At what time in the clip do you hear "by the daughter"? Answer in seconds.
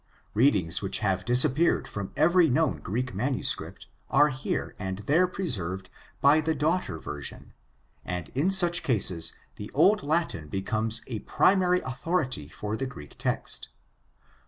6.21-6.97